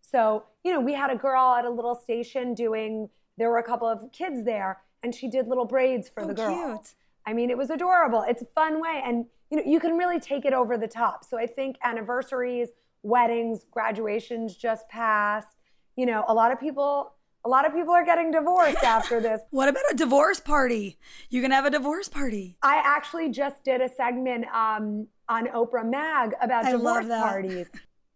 So, 0.00 0.42
you 0.64 0.72
know, 0.72 0.80
we 0.80 0.92
had 0.92 1.10
a 1.10 1.16
girl 1.16 1.54
at 1.54 1.64
a 1.64 1.70
little 1.70 1.94
station 1.94 2.54
doing, 2.54 3.10
there 3.36 3.48
were 3.48 3.58
a 3.58 3.62
couple 3.62 3.86
of 3.86 4.10
kids 4.10 4.44
there, 4.44 4.82
and 5.04 5.14
she 5.14 5.28
did 5.28 5.46
little 5.46 5.66
braids 5.66 6.08
for 6.08 6.24
oh, 6.24 6.26
the 6.26 6.34
girl. 6.34 6.78
Cute. 6.78 6.94
I 7.28 7.34
mean, 7.34 7.50
it 7.50 7.58
was 7.58 7.68
adorable. 7.68 8.24
It's 8.26 8.40
a 8.40 8.46
fun 8.54 8.80
way. 8.80 9.02
And 9.04 9.26
you 9.50 9.58
know, 9.58 9.62
you 9.66 9.80
can 9.80 9.98
really 9.98 10.18
take 10.18 10.46
it 10.46 10.54
over 10.54 10.78
the 10.78 10.88
top. 10.88 11.24
So 11.24 11.36
I 11.36 11.46
think 11.46 11.76
anniversaries, 11.84 12.70
weddings, 13.02 13.66
graduations 13.70 14.56
just 14.56 14.88
passed. 14.88 15.54
You 15.96 16.06
know, 16.06 16.24
a 16.26 16.32
lot 16.32 16.52
of 16.52 16.58
people 16.58 17.12
a 17.44 17.48
lot 17.48 17.66
of 17.66 17.74
people 17.74 17.92
are 17.92 18.04
getting 18.04 18.30
divorced 18.30 18.78
after 18.82 19.20
this. 19.20 19.42
what 19.50 19.68
about 19.68 19.84
a 19.92 19.94
divorce 19.94 20.40
party? 20.40 20.98
You 21.28 21.42
can 21.42 21.50
have 21.50 21.66
a 21.66 21.70
divorce 21.70 22.08
party. 22.08 22.56
I 22.62 22.82
actually 22.82 23.28
just 23.28 23.62
did 23.62 23.82
a 23.82 23.88
segment 23.90 24.46
um, 24.46 25.06
on 25.28 25.48
Oprah 25.48 25.88
Mag 25.88 26.32
about 26.40 26.64
I 26.64 26.72
divorce 26.72 27.06
parties. 27.06 27.66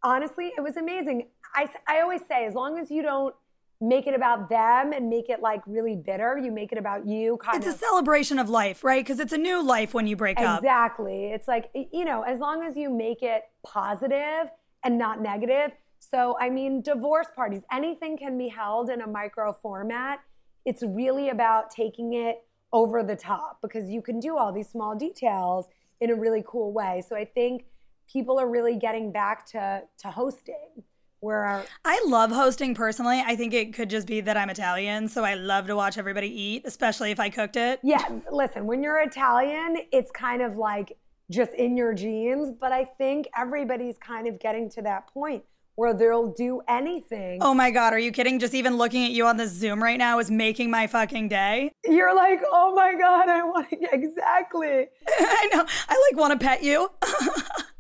Honestly, 0.03 0.53
it 0.57 0.63
was 0.63 0.79
amazing. 0.79 1.29
I, 1.55 1.69
I 1.87 2.01
always 2.01 2.23
say, 2.27 2.47
as 2.47 2.55
long 2.55 2.79
as 2.79 2.91
you 2.91 3.03
don't 3.03 3.35
make 3.83 4.07
it 4.07 4.15
about 4.15 4.49
them 4.49 4.93
and 4.93 5.11
make 5.11 5.29
it 5.29 5.43
like 5.43 5.61
really 5.67 5.97
bitter. 5.97 6.39
You 6.43 6.53
make 6.53 6.71
it 6.71 6.79
about 6.79 7.07
you. 7.07 7.37
it's 7.53 7.67
of. 7.67 7.75
a 7.75 7.77
celebration 7.77 8.39
of 8.39 8.49
life, 8.49 8.85
right? 8.85 9.05
Because 9.05 9.19
it's 9.19 9.33
a 9.33 9.39
new 9.39 9.63
life 9.63 9.93
when 9.93 10.07
you 10.07 10.15
break 10.15 10.39
exactly. 10.39 10.55
up. 10.55 10.63
Exactly. 10.63 11.25
It's 11.33 11.49
like, 11.49 11.71
you 11.93 12.05
know, 12.05 12.23
as 12.23 12.39
long 12.39 12.63
as 12.63 12.77
you 12.77 12.91
make 12.91 13.23
it 13.23 13.43
positive 13.67 14.51
and 14.85 14.97
not 14.97 15.21
negative. 15.21 15.73
So, 15.99 16.37
I 16.41 16.49
mean, 16.49 16.83
divorce 16.83 17.27
parties, 17.35 17.63
anything 17.73 18.17
can 18.17 18.39
be 18.39 18.49
held 18.49 18.89
in 18.89 19.01
a 19.01 19.07
micro 19.07 19.53
format. 19.53 20.21
It's 20.65 20.85
really 20.85 21.31
about 21.31 21.71
taking 21.71 22.15
it 22.15 22.37
over 22.73 23.03
the 23.03 23.17
top 23.17 23.59
because 23.63 23.91
you 23.91 24.01
can 24.01 24.21
do 24.21 24.37
all 24.37 24.53
these 24.53 24.69
small 24.69 24.97
details 24.97 25.67
in 26.01 26.11
a 26.11 26.15
really 26.15 26.45
cool 26.47 26.73
way. 26.73 27.03
So, 27.09 27.17
I 27.17 27.25
think 27.25 27.65
people 28.13 28.39
are 28.39 28.49
really 28.49 28.77
getting 28.77 29.11
back 29.11 29.47
to, 29.53 29.83
to 29.99 30.09
hosting 30.09 30.85
where 31.23 31.45
our- 31.45 31.65
I 31.85 32.03
love 32.07 32.33
hosting 32.33 32.75
personally. 32.75 33.23
I 33.25 33.37
think 33.37 33.55
it 33.55 33.73
could 33.73 33.89
just 33.89 34.07
be 34.09 34.21
that 34.23 34.37
I'm 34.37 34.51
Italian, 34.51 35.07
so 35.09 35.25
I 35.25 35.35
love 35.35 35.69
to 35.69 35.77
watch 35.77 35.97
everybody 35.97 36.29
eat, 36.29 36.63
especially 36.67 37.13
if 37.13 37.21
I 37.21 37.31
cooked 37.31 37.57
it. 37.57 37.79
Yeah, 37.83 38.05
listen, 38.31 38.67
when 38.67 38.83
you're 38.83 39.01
Italian, 39.01 39.77
it's 39.93 40.11
kind 40.11 40.43
of 40.43 40.57
like 40.57 40.99
just 41.31 41.55
in 41.55 41.77
your 41.77 41.95
genes, 41.95 42.51
but 42.61 42.73
I 42.73 42.85
think 42.99 43.29
everybody's 43.39 43.97
kind 43.99 44.27
of 44.27 44.41
getting 44.41 44.69
to 44.71 44.83
that 44.83 45.07
point 45.15 45.45
where 45.77 45.95
they'll 45.95 46.33
do 46.33 46.61
anything. 46.69 47.39
Oh 47.41 47.55
my 47.55 47.71
God, 47.71 47.93
are 47.95 47.99
you 47.99 48.11
kidding? 48.13 48.39
Just 48.41 48.53
even 48.53 48.77
looking 48.77 49.05
at 49.05 49.13
you 49.13 49.25
on 49.27 49.37
the 49.39 49.47
Zoom 49.47 49.83
right 49.83 49.97
now 49.97 50.19
is 50.19 50.31
making 50.31 50.71
my 50.71 50.87
fucking 50.89 51.29
day. 51.29 51.71
You're 51.85 52.15
like, 52.15 52.41
oh 52.51 52.75
my 52.75 52.95
God, 52.95 53.29
I 53.29 53.43
want 53.45 53.71
to, 53.71 53.77
exactly. 53.93 54.87
I 55.09 55.49
know. 55.55 55.65
I 55.89 56.09
like 56.11 56.21
want 56.21 56.39
to 56.39 56.45
pet 56.45 56.63
you. 56.65 56.91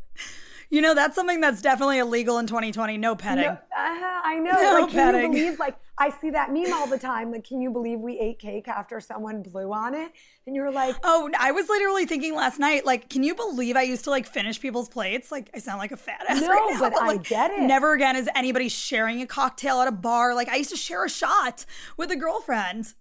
You 0.72 0.80
know, 0.80 0.94
that's 0.94 1.14
something 1.14 1.42
that's 1.42 1.60
definitely 1.60 1.98
illegal 1.98 2.38
in 2.38 2.46
2020. 2.46 2.96
No 2.96 3.14
petting. 3.14 3.44
No, 3.44 3.50
uh, 3.50 3.58
I 3.76 4.38
know. 4.42 4.52
No 4.52 4.80
like, 4.80 4.90
can 4.90 5.14
you 5.14 5.28
believe? 5.28 5.58
Like, 5.58 5.76
I 5.98 6.08
see 6.08 6.30
that 6.30 6.50
meme 6.50 6.72
all 6.72 6.86
the 6.86 6.98
time. 6.98 7.30
Like, 7.30 7.44
can 7.44 7.60
you 7.60 7.70
believe 7.70 8.00
we 8.00 8.18
ate 8.18 8.38
cake 8.38 8.68
after 8.68 8.98
someone 8.98 9.42
blew 9.42 9.70
on 9.70 9.94
it? 9.94 10.10
And 10.46 10.56
you're 10.56 10.72
like, 10.72 10.96
Oh, 11.04 11.30
I 11.38 11.52
was 11.52 11.68
literally 11.68 12.06
thinking 12.06 12.34
last 12.34 12.58
night, 12.58 12.86
like, 12.86 13.10
can 13.10 13.22
you 13.22 13.34
believe 13.34 13.76
I 13.76 13.82
used 13.82 14.04
to 14.04 14.10
like 14.10 14.26
finish 14.26 14.58
people's 14.58 14.88
plates? 14.88 15.30
Like, 15.30 15.50
I 15.54 15.58
sound 15.58 15.78
like 15.78 15.92
a 15.92 15.96
fat 15.98 16.24
ass 16.26 16.40
No, 16.40 16.48
right 16.48 16.68
now. 16.72 16.80
but 16.80 16.94
I 17.02 17.06
like, 17.06 17.24
get 17.24 17.50
it. 17.50 17.60
Never 17.60 17.92
again 17.92 18.16
is 18.16 18.30
anybody 18.34 18.70
sharing 18.70 19.20
a 19.20 19.26
cocktail 19.26 19.82
at 19.82 19.88
a 19.88 19.92
bar. 19.92 20.34
Like, 20.34 20.48
I 20.48 20.56
used 20.56 20.70
to 20.70 20.76
share 20.76 21.04
a 21.04 21.10
shot 21.10 21.66
with 21.98 22.10
a 22.10 22.16
girlfriend. 22.16 22.94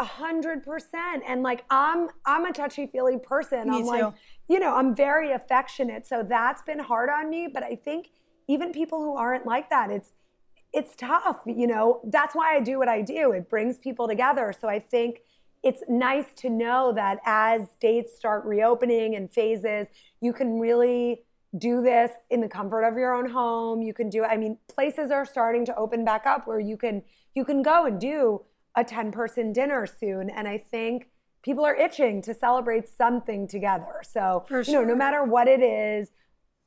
a 0.00 0.04
hundred 0.04 0.64
percent. 0.64 1.24
And 1.28 1.42
like, 1.42 1.62
I'm, 1.68 2.08
I'm 2.24 2.46
a 2.46 2.52
touchy 2.54 2.86
feely 2.86 3.18
person. 3.18 3.68
Me 3.70 3.76
I'm 3.76 3.82
too. 3.82 3.88
like, 3.88 4.14
you 4.48 4.58
know, 4.58 4.74
I'm 4.74 4.94
very 4.94 5.32
affectionate. 5.32 6.06
So 6.06 6.22
that's 6.22 6.62
been 6.62 6.78
hard 6.78 7.08
on 7.10 7.30
me. 7.30 7.48
But 7.52 7.62
I 7.62 7.76
think 7.76 8.10
even 8.48 8.72
people 8.72 9.00
who 9.00 9.16
aren't 9.16 9.46
like 9.46 9.70
that, 9.70 9.90
it's, 9.90 10.10
it's 10.72 10.94
tough. 10.96 11.40
You 11.46 11.66
know, 11.66 12.00
that's 12.04 12.34
why 12.34 12.56
I 12.56 12.60
do 12.60 12.78
what 12.78 12.88
I 12.88 13.02
do. 13.02 13.32
It 13.32 13.48
brings 13.48 13.78
people 13.78 14.08
together. 14.08 14.52
So 14.58 14.68
I 14.68 14.78
think 14.78 15.20
it's 15.62 15.82
nice 15.88 16.26
to 16.36 16.50
know 16.50 16.92
that 16.92 17.18
as 17.24 17.68
dates 17.80 18.16
start 18.16 18.44
reopening 18.44 19.14
and 19.14 19.30
phases, 19.30 19.86
you 20.20 20.32
can 20.32 20.58
really 20.58 21.22
do 21.58 21.82
this 21.82 22.10
in 22.30 22.40
the 22.40 22.48
comfort 22.48 22.82
of 22.82 22.96
your 22.96 23.14
own 23.14 23.30
home. 23.30 23.82
You 23.82 23.94
can 23.94 24.08
do 24.08 24.24
I 24.24 24.36
mean, 24.36 24.58
places 24.68 25.10
are 25.10 25.24
starting 25.24 25.64
to 25.66 25.76
open 25.76 26.04
back 26.04 26.26
up 26.26 26.46
where 26.46 26.60
you 26.60 26.76
can 26.76 27.02
you 27.34 27.44
can 27.44 27.62
go 27.62 27.86
and 27.86 28.00
do 28.00 28.42
a 28.76 28.84
10 28.84 29.12
person 29.12 29.52
dinner 29.52 29.86
soon. 29.86 30.30
And 30.30 30.48
I 30.48 30.58
think 30.58 31.08
people 31.42 31.64
are 31.64 31.74
itching 31.74 32.22
to 32.22 32.34
celebrate 32.34 32.88
something 32.88 33.46
together. 33.46 34.02
So 34.02 34.44
For 34.48 34.62
you 34.62 34.72
know, 34.72 34.84
no 34.84 34.94
matter 34.94 35.24
what 35.24 35.48
it 35.48 35.60
is, 35.60 36.08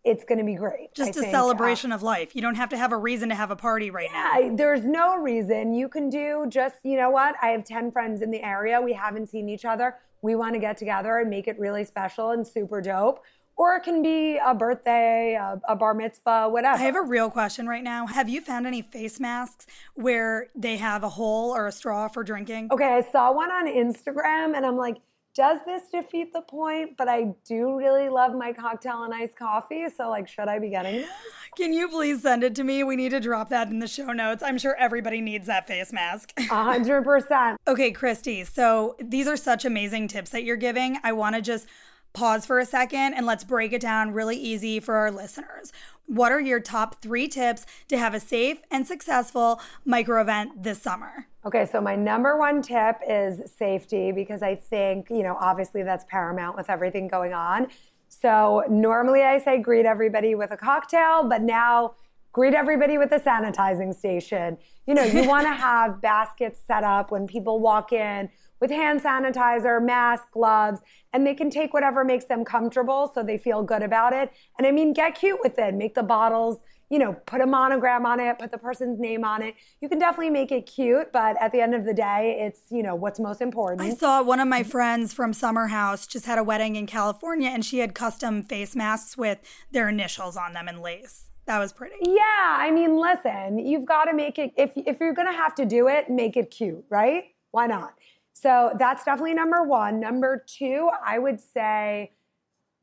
it's 0.03 0.23
gonna 0.23 0.43
be 0.43 0.55
great. 0.55 0.93
Just 0.93 1.17
a 1.17 1.21
think. 1.21 1.31
celebration 1.31 1.91
uh, 1.91 1.95
of 1.95 2.03
life. 2.03 2.35
You 2.35 2.41
don't 2.41 2.55
have 2.55 2.69
to 2.69 2.77
have 2.77 2.91
a 2.91 2.97
reason 2.97 3.29
to 3.29 3.35
have 3.35 3.49
a 3.49 3.55
party 3.55 3.89
right 3.89 4.09
now. 4.13 4.31
I, 4.33 4.51
there's 4.53 4.83
no 4.83 5.17
reason 5.17 5.73
you 5.73 5.89
can 5.89 6.09
do 6.09 6.45
just 6.47 6.75
you 6.83 6.97
know 6.97 7.09
what 7.09 7.35
i 7.41 7.47
have 7.47 7.63
10 7.63 7.91
friends 7.91 8.21
in 8.21 8.31
the 8.31 8.43
area 8.43 8.79
we 8.81 8.93
haven't 8.93 9.27
seen 9.27 9.49
each 9.49 9.65
other 9.65 9.95
we 10.21 10.35
want 10.35 10.53
to 10.53 10.59
get 10.59 10.77
together 10.77 11.17
and 11.17 11.29
make 11.29 11.47
it 11.47 11.57
really 11.59 11.85
special 11.85 12.31
and 12.31 12.45
super 12.45 12.81
dope 12.81 13.23
or 13.57 13.75
it 13.75 13.83
can 13.83 14.01
be 14.01 14.37
a 14.37 14.53
birthday 14.53 15.35
a, 15.35 15.59
a 15.67 15.75
bar 15.75 15.93
mitzvah 15.93 16.49
whatever 16.49 16.75
I 16.75 16.85
have 16.85 16.95
a 16.95 17.01
real 17.01 17.29
question 17.29 17.67
right 17.67 17.83
now. 17.83 18.07
Have 18.07 18.29
you 18.29 18.41
found 18.41 18.67
any 18.67 18.81
face 18.81 19.19
masks 19.19 19.65
where 19.93 20.47
they 20.55 20.77
have 20.77 21.03
a 21.03 21.09
hole 21.09 21.51
or 21.51 21.67
a 21.67 21.71
straw 21.71 22.07
for 22.07 22.23
drinking? 22.23 22.69
okay 22.71 22.93
i 22.93 23.01
saw 23.11 23.31
one 23.31 23.51
on 23.51 23.67
instagram 23.67 24.55
and 24.55 24.65
i'm 24.65 24.77
like 24.77 24.97
does 25.35 25.59
this 25.65 25.83
defeat 25.91 26.31
the 26.33 26.41
point 26.41 26.95
but 26.97 27.07
i 27.07 27.33
do 27.45 27.77
really 27.77 28.09
love 28.09 28.33
my 28.33 28.53
cocktail 28.53 29.03
and 29.03 29.13
iced 29.13 29.35
coffee 29.37 29.85
so 29.95 30.09
like 30.09 30.27
should 30.27 30.47
i 30.47 30.59
be 30.59 30.69
getting 30.69 30.95
this 30.97 31.09
Can 31.55 31.71
you 31.71 31.87
please 31.87 32.21
send 32.21 32.43
it 32.43 32.53
to 32.55 32.65
me? 32.65 32.83
We 32.83 32.97
need 32.97 33.11
to 33.11 33.21
drop 33.21 33.47
that 33.47 33.69
in 33.69 33.79
the 33.79 33.87
show 33.87 34.11
notes. 34.11 34.43
I'm 34.43 34.57
sure 34.57 34.75
everybody 34.75 35.21
needs 35.21 35.47
that 35.47 35.67
face 35.67 35.93
mask. 35.93 36.33
A 36.37 36.41
100% 36.41 37.55
Okay, 37.65 37.91
Christy. 37.91 38.43
So 38.43 38.97
these 38.99 39.25
are 39.25 39.37
such 39.37 39.63
amazing 39.63 40.09
tips 40.09 40.31
that 40.31 40.43
you're 40.43 40.57
giving. 40.57 40.99
I 41.01 41.13
want 41.13 41.33
to 41.37 41.41
just 41.41 41.67
pause 42.15 42.45
for 42.45 42.59
a 42.59 42.65
second 42.65 43.13
and 43.13 43.25
let's 43.25 43.43
break 43.43 43.73
it 43.73 43.81
down 43.81 44.11
really 44.11 44.37
easy 44.37 44.79
for 44.79 44.95
our 44.95 45.11
listeners. 45.11 45.71
What 46.07 46.31
are 46.31 46.39
your 46.39 46.59
top 46.59 47.01
three 47.01 47.27
tips 47.27 47.65
to 47.89 47.97
have 47.97 48.13
a 48.13 48.19
safe 48.19 48.59
and 48.71 48.87
successful 48.87 49.59
micro 49.85 50.21
event 50.21 50.63
this 50.63 50.81
summer? 50.81 51.27
Okay, 51.45 51.65
so 51.65 51.81
my 51.81 51.95
number 51.95 52.37
one 52.37 52.61
tip 52.61 52.97
is 53.07 53.51
safety 53.51 54.11
because 54.11 54.41
I 54.41 54.55
think, 54.55 55.09
you 55.09 55.23
know, 55.23 55.37
obviously 55.39 55.83
that's 55.83 56.05
paramount 56.05 56.55
with 56.57 56.69
everything 56.69 57.07
going 57.07 57.33
on. 57.33 57.67
So 58.07 58.63
normally 58.69 59.23
I 59.23 59.39
say 59.39 59.59
greet 59.59 59.85
everybody 59.85 60.35
with 60.35 60.51
a 60.51 60.57
cocktail, 60.57 61.27
but 61.27 61.41
now 61.41 61.95
greet 62.35 62.53
everybody 62.53 62.97
with 62.97 63.13
a 63.13 63.19
sanitizing 63.19 63.95
station. 63.95 64.57
You 64.85 64.93
know, 64.93 65.03
you 65.03 65.25
want 65.25 65.47
to 65.47 65.53
have 65.67 66.01
baskets 66.01 66.59
set 66.67 66.83
up 66.83 67.09
when 67.09 67.27
people 67.27 67.61
walk 67.61 67.93
in 67.93 68.29
with 68.59 68.71
hand 68.71 69.01
sanitizer, 69.01 69.81
mask, 69.81 70.31
gloves, 70.33 70.81
and 71.13 71.25
they 71.25 71.33
can 71.33 71.49
take 71.49 71.73
whatever 71.73 72.03
makes 72.03 72.25
them 72.25 72.43
comfortable 72.43 73.09
so 73.15 73.23
they 73.23 73.37
feel 73.37 73.63
good 73.63 73.81
about 73.81 74.11
it. 74.11 74.33
And 74.57 74.67
I 74.67 74.71
mean, 74.71 74.91
get 74.91 75.15
cute 75.15 75.39
with 75.41 75.57
it. 75.57 75.75
Make 75.75 75.95
the 75.95 76.03
bottles, 76.03 76.57
you 76.89 76.99
know, 76.99 77.13
put 77.25 77.39
a 77.39 77.45
monogram 77.45 78.05
on 78.05 78.19
it, 78.19 78.37
put 78.37 78.51
the 78.51 78.57
person's 78.57 78.99
name 78.99 79.23
on 79.23 79.41
it. 79.41 79.55
You 79.79 79.87
can 79.87 79.97
definitely 79.97 80.31
make 80.31 80.51
it 80.51 80.65
cute, 80.65 81.13
but 81.13 81.41
at 81.41 81.53
the 81.53 81.61
end 81.61 81.73
of 81.73 81.85
the 81.85 81.93
day, 81.93 82.37
it's, 82.45 82.63
you 82.69 82.83
know, 82.83 82.95
what's 82.95 83.17
most 83.17 83.39
important. 83.39 83.81
I 83.81 83.91
saw 83.91 84.21
one 84.21 84.41
of 84.41 84.49
my 84.49 84.63
friends 84.63 85.13
from 85.13 85.31
Summer 85.31 85.67
House 85.67 86.05
just 86.05 86.25
had 86.25 86.37
a 86.37 86.43
wedding 86.43 86.75
in 86.75 86.85
California 86.85 87.47
and 87.47 87.63
she 87.63 87.79
had 87.79 87.95
custom 87.95 88.43
face 88.43 88.75
masks 88.75 89.15
with 89.15 89.39
their 89.71 89.87
initials 89.87 90.35
on 90.35 90.51
them 90.51 90.67
and 90.67 90.81
lace. 90.81 91.24
That 91.45 91.59
was 91.59 91.73
pretty. 91.73 91.95
Yeah, 92.01 92.57
I 92.57 92.71
mean, 92.71 92.97
listen, 92.99 93.59
you've 93.59 93.85
got 93.85 94.05
to 94.05 94.13
make 94.13 94.39
it 94.39 94.53
if 94.57 94.71
if 94.75 94.99
you're 94.99 95.13
going 95.13 95.27
to 95.27 95.37
have 95.37 95.53
to 95.55 95.65
do 95.65 95.87
it, 95.87 96.09
make 96.09 96.37
it 96.37 96.49
cute, 96.49 96.83
right? 96.89 97.25
Why 97.51 97.67
not? 97.67 97.93
So 98.33 98.73
that's 98.77 99.05
definitely 99.05 99.33
number 99.33 99.63
1. 99.63 99.99
Number 99.99 100.43
2, 100.45 100.89
I 101.05 101.19
would 101.19 101.39
say 101.39 102.11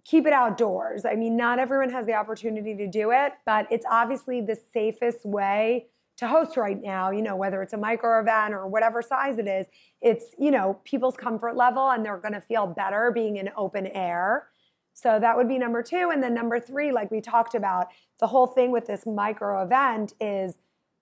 keep 0.05 0.27
it 0.27 0.33
outdoors. 0.33 1.05
I 1.05 1.15
mean, 1.15 1.37
not 1.37 1.59
everyone 1.59 1.91
has 1.91 2.07
the 2.07 2.15
opportunity 2.15 2.75
to 2.77 2.87
do 2.87 3.11
it, 3.13 3.35
but 3.45 3.67
it's 3.71 3.87
obviously 3.89 4.41
the 4.41 4.57
safest 4.73 5.25
way 5.25 5.87
to 6.17 6.27
host 6.27 6.57
right 6.57 6.81
now, 6.81 7.11
you 7.11 7.23
know, 7.23 7.37
whether 7.37 7.63
it's 7.63 7.73
a 7.73 7.77
micro 7.77 8.21
event 8.21 8.55
or 8.55 8.67
whatever 8.67 9.03
size 9.03 9.39
it 9.39 9.47
is, 9.49 9.67
it's, 10.01 10.27
you 10.39 10.51
know, 10.51 10.79
people's 10.85 11.17
comfort 11.17 11.57
level 11.57 11.91
and 11.91 12.05
they're 12.05 12.19
going 12.19 12.35
to 12.35 12.41
feel 12.41 12.67
better 12.67 13.11
being 13.13 13.37
in 13.37 13.51
open 13.57 13.87
air. 13.89 14.49
So 14.95 15.19
that 15.19 15.37
would 15.37 15.49
be 15.49 15.59
number 15.59 15.83
two. 15.83 16.11
And 16.13 16.23
then 16.23 16.35
number 16.35 16.61
three, 16.61 16.93
like 16.93 17.11
we 17.11 17.21
talked 17.21 17.55
about, 17.55 17.89
the 18.21 18.27
whole 18.27 18.47
thing 18.47 18.71
with 18.71 18.87
this 18.87 19.05
micro 19.05 19.63
event 19.63 20.13
is, 20.21 20.55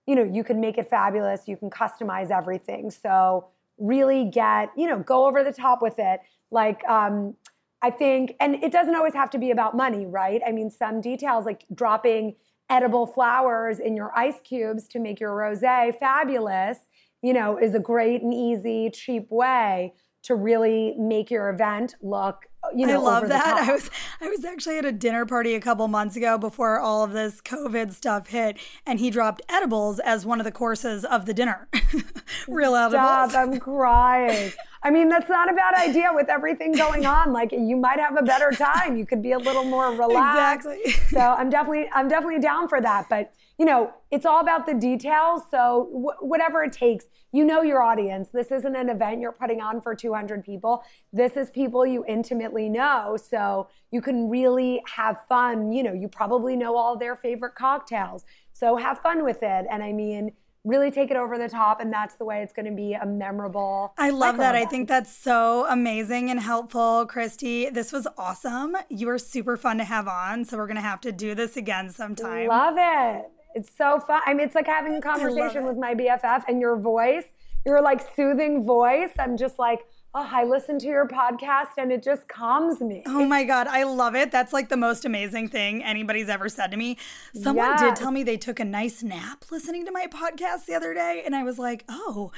you 0.07 0.15
know, 0.15 0.23
you 0.23 0.43
can 0.43 0.59
make 0.59 0.77
it 0.77 0.89
fabulous, 0.89 1.47
you 1.47 1.55
can 1.55 1.69
customize 1.69 2.31
everything. 2.31 2.89
So 2.89 3.47
really 3.77 4.25
get, 4.25 4.71
you 4.75 4.87
know, 4.87 4.99
go 4.99 5.27
over 5.27 5.43
the 5.43 5.53
top 5.53 5.81
with 5.81 5.99
it. 5.99 6.21
Like, 6.49 6.83
um, 6.85 7.35
I 7.83 7.89
think, 7.89 8.35
and 8.39 8.55
it 8.63 8.71
doesn't 8.71 8.95
always 8.95 9.13
have 9.13 9.29
to 9.31 9.37
be 9.37 9.51
about 9.51 9.75
money, 9.75 10.05
right? 10.05 10.41
I 10.45 10.51
mean, 10.51 10.69
some 10.69 11.01
details 11.01 11.45
like 11.45 11.65
dropping 11.73 12.35
edible 12.69 13.05
flowers 13.05 13.79
in 13.79 13.95
your 13.95 14.11
ice 14.17 14.39
cubes 14.43 14.87
to 14.89 14.99
make 14.99 15.19
your 15.19 15.31
rosé 15.31 15.95
fabulous, 15.99 16.79
you 17.21 17.33
know, 17.33 17.57
is 17.57 17.75
a 17.75 17.79
great 17.79 18.21
and 18.21 18.33
easy, 18.33 18.89
cheap 18.89 19.29
way 19.29 19.93
to 20.23 20.35
really 20.35 20.95
make 20.97 21.31
your 21.31 21.49
event 21.49 21.95
look, 22.01 22.45
you 22.75 22.85
know, 22.85 22.93
I 22.93 22.97
love 22.97 23.29
that. 23.29 23.57
I 23.69 23.71
was 23.71 23.89
I 24.21 24.27
was 24.29 24.45
actually 24.45 24.77
at 24.77 24.85
a 24.85 24.91
dinner 24.91 25.25
party 25.25 25.55
a 25.55 25.59
couple 25.59 25.87
months 25.87 26.15
ago 26.15 26.37
before 26.37 26.79
all 26.79 27.03
of 27.03 27.11
this 27.11 27.41
COVID 27.41 27.91
stuff 27.91 28.27
hit, 28.27 28.57
and 28.85 28.99
he 28.99 29.09
dropped 29.09 29.41
edibles 29.49 29.99
as 29.99 30.25
one 30.25 30.39
of 30.39 30.45
the 30.45 30.51
courses 30.51 31.03
of 31.03 31.25
the 31.25 31.33
dinner. 31.33 31.67
Real 32.47 32.75
edibles. 32.75 33.31
Stop, 33.31 33.33
I'm 33.35 33.59
crying. 33.59 34.53
I 34.83 34.89
mean, 34.89 35.09
that's 35.09 35.29
not 35.29 35.49
a 35.49 35.53
bad 35.53 35.75
idea 35.75 36.09
with 36.13 36.29
everything 36.29 36.71
going 36.71 37.05
on. 37.05 37.31
Like, 37.41 37.51
you 37.53 37.77
might 37.77 37.99
have 37.99 38.17
a 38.17 38.23
better 38.23 38.51
time. 38.51 38.97
You 38.97 39.05
could 39.05 39.21
be 39.21 39.31
a 39.31 39.37
little 39.37 39.63
more 39.63 39.91
relaxed. 39.91 40.67
Exactly. 40.67 40.91
So 41.09 41.19
I'm 41.19 41.49
definitely, 41.49 41.89
I'm 41.93 42.07
definitely 42.07 42.39
down 42.39 42.67
for 42.67 42.81
that. 42.81 43.07
But 43.09 43.31
you 43.61 43.65
know, 43.65 43.93
it's 44.09 44.25
all 44.25 44.39
about 44.39 44.65
the 44.65 44.73
details. 44.73 45.43
So 45.51 45.87
wh- 45.93 46.23
whatever 46.23 46.63
it 46.63 46.73
takes, 46.73 47.05
you 47.31 47.45
know 47.45 47.61
your 47.61 47.83
audience. 47.83 48.29
This 48.33 48.51
isn't 48.51 48.75
an 48.75 48.89
event 48.89 49.21
you're 49.21 49.31
putting 49.31 49.61
on 49.61 49.81
for 49.81 49.93
200 49.93 50.43
people. 50.43 50.83
This 51.13 51.37
is 51.37 51.51
people 51.51 51.85
you 51.85 52.03
intimately 52.07 52.69
know. 52.69 53.17
So 53.17 53.67
you 53.91 54.01
can 54.01 54.31
really 54.31 54.81
have 54.87 55.17
fun. 55.29 55.71
You 55.71 55.83
know, 55.83 55.93
you 55.93 56.07
probably 56.07 56.55
know 56.55 56.75
all 56.75 56.97
their 56.97 57.15
favorite 57.15 57.53
cocktails. 57.53 58.25
So 58.51 58.77
have 58.77 58.97
fun 58.97 59.23
with 59.23 59.43
it. 59.43 59.67
And 59.69 59.83
I 59.83 59.93
mean, 59.93 60.31
really 60.63 60.89
take 60.89 61.11
it 61.11 61.17
over 61.17 61.37
the 61.37 61.47
top. 61.47 61.81
And 61.81 61.93
that's 61.93 62.15
the 62.15 62.25
way 62.25 62.41
it's 62.41 62.53
going 62.53 62.65
to 62.65 62.71
be 62.71 62.93
a 62.93 63.05
memorable. 63.05 63.93
I 63.99 64.09
love 64.09 64.37
that. 64.37 64.55
I 64.55 64.65
think 64.65 64.87
that's 64.87 65.15
so 65.15 65.67
amazing 65.69 66.31
and 66.31 66.39
helpful, 66.39 67.05
Christy. 67.05 67.69
This 67.69 67.91
was 67.91 68.07
awesome. 68.17 68.75
You 68.89 69.05
were 69.05 69.19
super 69.19 69.55
fun 69.55 69.77
to 69.77 69.83
have 69.83 70.07
on. 70.07 70.45
So 70.45 70.57
we're 70.57 70.65
going 70.65 70.77
to 70.77 70.81
have 70.81 71.01
to 71.01 71.11
do 71.11 71.35
this 71.35 71.57
again 71.57 71.91
sometime. 71.91 72.47
Love 72.47 72.73
it. 72.79 73.29
It's 73.55 73.69
so 73.75 73.99
fun. 73.99 74.21
I 74.25 74.33
mean, 74.33 74.45
it's 74.45 74.55
like 74.55 74.67
having 74.67 74.95
a 74.95 75.01
conversation 75.01 75.65
with 75.65 75.77
my 75.77 75.93
BFF 75.93 76.43
and 76.47 76.59
your 76.59 76.77
voice, 76.77 77.25
your 77.65 77.81
like 77.81 78.01
soothing 78.15 78.65
voice. 78.65 79.11
I'm 79.19 79.37
just 79.37 79.59
like, 79.59 79.79
oh, 80.13 80.27
I 80.29 80.43
listen 80.43 80.77
to 80.79 80.87
your 80.87 81.07
podcast 81.07 81.69
and 81.77 81.91
it 81.91 82.03
just 82.03 82.27
calms 82.27 82.81
me. 82.81 83.03
Oh 83.05 83.25
my 83.25 83.43
God, 83.43 83.67
I 83.67 83.83
love 83.83 84.15
it. 84.15 84.31
That's 84.31 84.51
like 84.51 84.69
the 84.69 84.77
most 84.77 85.05
amazing 85.05 85.47
thing 85.47 85.83
anybody's 85.83 86.27
ever 86.27 86.49
said 86.49 86.71
to 86.71 86.77
me. 86.77 86.97
Someone 87.33 87.77
did 87.77 87.95
tell 87.95 88.11
me 88.11 88.23
they 88.23 88.37
took 88.37 88.59
a 88.59 88.65
nice 88.65 89.03
nap 89.03 89.45
listening 89.51 89.85
to 89.85 89.91
my 89.91 90.07
podcast 90.07 90.65
the 90.65 90.73
other 90.73 90.93
day. 90.93 91.23
And 91.25 91.35
I 91.35 91.43
was 91.43 91.57
like, 91.57 91.85
oh, 91.87 92.31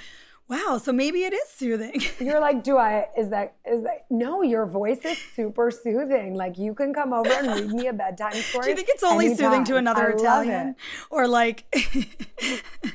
wow. 0.47 0.77
So 0.77 0.91
maybe 0.91 1.23
it 1.23 1.33
is 1.33 1.49
soothing. 1.49 2.01
You're 2.19 2.39
like, 2.39 2.63
do 2.63 2.77
I, 2.77 3.07
is 3.17 3.29
that, 3.29 3.55
is 3.65 3.83
that, 3.83 4.05
no, 4.09 4.41
your 4.41 4.65
voice 4.65 4.99
is 5.05 5.17
super 5.35 5.71
soothing. 5.71 6.35
Like 6.35 6.57
you 6.57 6.73
can 6.73 6.93
come 6.93 7.13
over 7.13 7.31
and 7.31 7.47
read 7.47 7.69
me 7.71 7.87
a 7.87 7.93
bedtime 7.93 8.33
story. 8.33 8.63
Do 8.65 8.69
you 8.71 8.75
think 8.75 8.89
it's 8.89 9.03
only 9.03 9.29
soothing 9.29 9.63
to 9.65 9.75
anytime. 9.75 9.77
another 9.77 10.11
I 10.11 10.13
Italian? 10.13 10.67
it. 10.69 10.75
Or 11.09 11.27
like, 11.27 11.65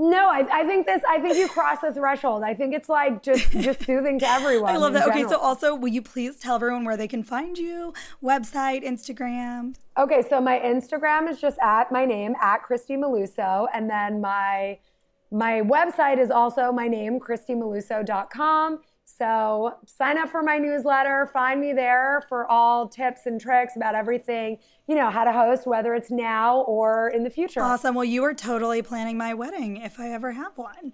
No, 0.00 0.30
I, 0.30 0.46
I 0.50 0.64
think 0.64 0.86
this. 0.86 1.02
I 1.06 1.20
think 1.20 1.36
you 1.36 1.46
cross 1.46 1.82
the 1.82 1.92
threshold. 1.92 2.42
I 2.42 2.54
think 2.54 2.74
it's 2.74 2.88
like 2.88 3.22
just 3.22 3.50
just 3.50 3.84
soothing 3.84 4.18
to 4.20 4.26
everyone. 4.26 4.74
I 4.74 4.78
love 4.78 4.94
that. 4.94 5.06
Okay, 5.08 5.24
so 5.28 5.38
also, 5.38 5.74
will 5.74 5.88
you 5.88 6.00
please 6.00 6.36
tell 6.36 6.54
everyone 6.54 6.86
where 6.86 6.96
they 6.96 7.06
can 7.06 7.22
find 7.22 7.58
you? 7.58 7.92
Website, 8.22 8.82
Instagram. 8.82 9.74
Okay, 9.98 10.22
so 10.26 10.40
my 10.40 10.58
Instagram 10.58 11.28
is 11.28 11.38
just 11.38 11.58
at 11.60 11.92
my 11.92 12.06
name 12.06 12.34
at 12.40 12.62
Christy 12.62 12.96
Maluso, 12.96 13.66
and 13.74 13.90
then 13.90 14.22
my 14.22 14.78
my 15.30 15.62
website 15.62 16.18
is 16.18 16.30
also 16.30 16.72
my 16.72 16.88
name, 16.88 17.20
ChristyMaluso.com. 17.20 18.80
So 19.04 19.74
sign 19.86 20.18
up 20.18 20.30
for 20.30 20.42
my 20.42 20.58
newsletter. 20.58 21.28
Find 21.32 21.60
me 21.60 21.72
there 21.72 22.22
for 22.28 22.50
all 22.50 22.88
tips 22.88 23.26
and 23.26 23.40
tricks 23.40 23.76
about 23.76 23.94
everything, 23.94 24.58
you 24.86 24.94
know, 24.94 25.10
how 25.10 25.24
to 25.24 25.32
host, 25.32 25.66
whether 25.66 25.94
it's 25.94 26.10
now 26.10 26.60
or 26.62 27.08
in 27.08 27.24
the 27.24 27.30
future. 27.30 27.60
Awesome. 27.60 27.94
Well, 27.94 28.04
you 28.04 28.24
are 28.24 28.34
totally 28.34 28.82
planning 28.82 29.18
my 29.18 29.34
wedding 29.34 29.78
if 29.78 29.98
I 29.98 30.10
ever 30.10 30.32
have 30.32 30.56
one. 30.56 30.92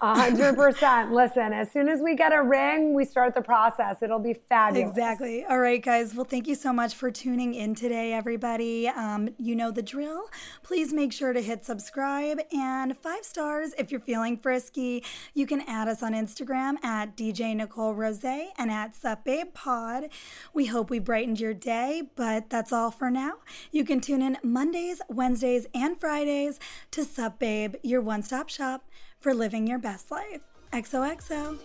A 0.00 0.14
hundred 0.14 0.56
percent. 0.56 1.12
Listen, 1.12 1.52
as 1.52 1.70
soon 1.70 1.88
as 1.88 2.00
we 2.00 2.14
get 2.14 2.32
a 2.32 2.42
ring, 2.42 2.92
we 2.92 3.04
start 3.04 3.34
the 3.34 3.40
process. 3.40 4.02
It'll 4.02 4.18
be 4.18 4.34
fabulous. 4.34 4.90
Exactly. 4.90 5.44
All 5.44 5.58
right, 5.58 5.82
guys. 5.82 6.14
Well, 6.14 6.24
thank 6.24 6.46
you 6.46 6.54
so 6.54 6.72
much 6.72 6.94
for 6.94 7.10
tuning 7.10 7.54
in 7.54 7.74
today, 7.74 8.12
everybody. 8.12 8.88
Um, 8.88 9.30
you 9.38 9.56
know 9.56 9.70
the 9.70 9.82
drill. 9.82 10.28
Please 10.62 10.92
make 10.92 11.12
sure 11.12 11.32
to 11.32 11.40
hit 11.40 11.64
subscribe 11.64 12.40
and 12.52 12.96
five 12.98 13.24
stars 13.24 13.72
if 13.78 13.90
you're 13.90 14.00
feeling 14.00 14.36
frisky. 14.36 15.02
You 15.32 15.46
can 15.46 15.62
add 15.62 15.88
us 15.88 16.02
on 16.02 16.12
Instagram 16.12 16.82
at 16.84 17.16
DJ 17.16 17.56
Nicole 17.56 17.94
Rose 17.94 18.24
and 18.24 18.70
at 18.70 18.94
Sup 18.96 19.24
Babe 19.24 19.54
Pod. 19.54 20.08
We 20.52 20.66
hope 20.66 20.90
we 20.90 20.98
brightened 20.98 21.40
your 21.40 21.54
day, 21.54 22.02
but 22.16 22.50
that's 22.50 22.72
all 22.72 22.90
for 22.90 23.10
now. 23.10 23.34
You 23.72 23.84
can 23.84 24.00
tune 24.00 24.22
in 24.22 24.38
Mondays, 24.42 25.00
Wednesdays, 25.08 25.66
and 25.74 25.98
Fridays 25.98 26.58
to 26.92 27.04
Sup 27.04 27.38
Babe, 27.38 27.76
your 27.82 28.00
one 28.00 28.22
stop 28.22 28.48
shop 28.48 28.84
for 29.20 29.34
living 29.34 29.66
your 29.66 29.78
best 29.78 30.10
life. 30.10 30.40
XOXO. 30.72 31.58